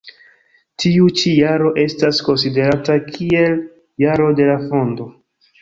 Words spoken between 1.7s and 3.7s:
estas konsiderata kiel